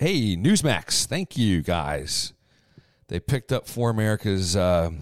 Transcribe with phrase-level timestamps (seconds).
[0.00, 2.32] Hey, Newsmax, thank you guys.
[3.08, 4.56] They picked up ForAmerica's.
[4.56, 4.92] Uh,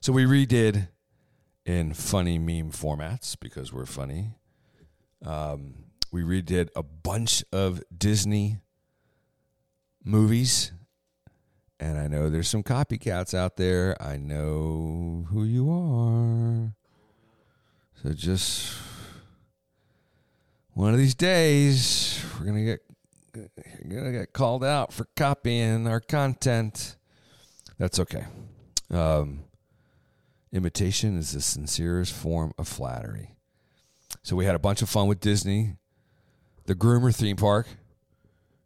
[0.00, 0.86] so we redid
[1.66, 4.36] in funny meme formats because we're funny.
[5.26, 5.74] Um,
[6.12, 8.58] we redid a bunch of Disney
[10.04, 10.70] movies.
[11.80, 14.00] And I know there's some copycats out there.
[14.00, 16.72] I know who you are.
[18.00, 18.74] So just
[20.74, 22.82] one of these days, we're gonna get
[23.32, 26.96] gonna get called out for copying our content.
[27.78, 28.26] That's okay.
[28.90, 29.44] Um,
[30.52, 33.36] imitation is the sincerest form of flattery.
[34.22, 35.76] So we had a bunch of fun with Disney,
[36.66, 37.66] the groomer theme park,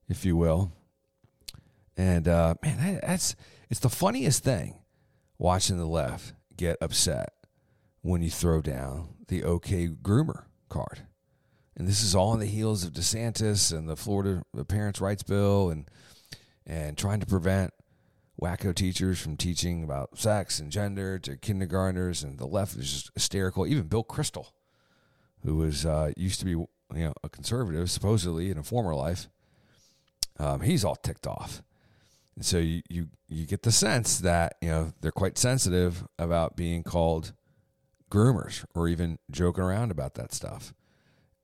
[0.09, 0.73] if you will.
[1.97, 3.37] And uh, man, that's
[3.71, 4.79] it's the funniest thing
[5.39, 7.33] watching the left get upset
[8.03, 11.03] when you throw down the OK groomer card.
[11.77, 15.71] And this is all on the heels of DeSantis and the Florida Parents' Rights Bill
[15.71, 15.89] and
[16.67, 17.73] and trying to prevent
[18.41, 22.23] wacko teachers from teaching about sex and gender to kindergartners.
[22.23, 23.67] And the left is just hysterical.
[23.67, 24.53] Even Bill Kristol,
[25.43, 29.29] who was uh, used to be you know a conservative supposedly in a former life,
[30.39, 31.63] um, he's all ticked off.
[32.37, 36.57] And so you, you you get the sense that you know they're quite sensitive about
[36.57, 37.33] being called
[38.11, 40.73] groomers or even joking around about that stuff.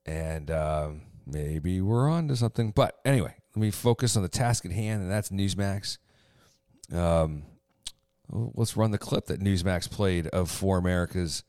[0.05, 2.71] And um, maybe we're on to something.
[2.71, 5.97] But anyway, let me focus on the task at hand, and that's Newsmax.
[6.93, 7.43] Um,
[8.29, 11.43] let's run the clip that Newsmax played of ForAmerica's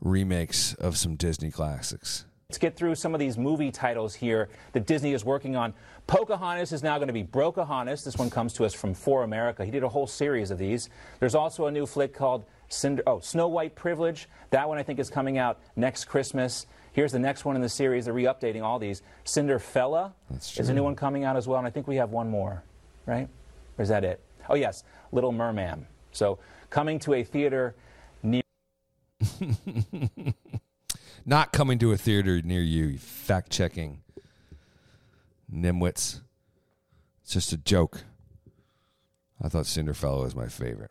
[0.00, 2.24] remakes of some Disney classics.
[2.48, 5.72] Let's get through some of these movie titles here that Disney is working on.
[6.08, 8.02] Pocahontas is now going to be Brocahontas.
[8.02, 9.64] This one comes to us from For America.
[9.64, 10.90] He did a whole series of these.
[11.20, 14.28] There's also a new flick called Cinder- oh, Snow White Privilege.
[14.50, 16.66] That one I think is coming out next Christmas.
[16.92, 18.06] Here's the next one in the series.
[18.06, 19.02] They're re-updating all these.
[19.24, 20.12] Cinderfella
[20.58, 22.62] is a new one coming out as well, and I think we have one more,
[23.06, 23.28] right?
[23.78, 24.20] Or is that it?
[24.48, 24.82] Oh yes,
[25.12, 25.86] Little Merman.
[26.12, 26.38] So
[26.68, 27.74] coming to a theater
[28.22, 28.42] near.
[31.26, 32.98] Not coming to a theater near you.
[32.98, 34.02] Fact checking.
[35.52, 36.20] Nimwits.
[37.22, 38.04] It's just a joke.
[39.42, 40.90] I thought Cinderfella was my favorite.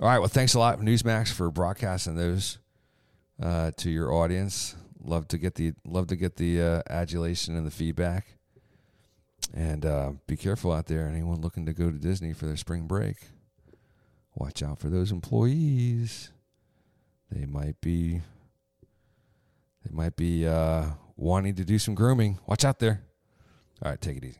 [0.00, 0.18] All right.
[0.18, 2.58] Well, thanks a lot, Newsmax, for broadcasting those
[3.42, 4.76] uh, to your audience.
[5.04, 8.36] Love to get the love to get the uh, adulation and the feedback.
[9.54, 11.06] And uh, be careful out there.
[11.06, 13.16] Anyone looking to go to Disney for their spring break,
[14.34, 16.30] watch out for those employees.
[17.30, 18.20] They might be
[19.84, 22.38] they might be uh, wanting to do some grooming.
[22.46, 23.02] Watch out there.
[23.82, 24.38] All right, take it easy.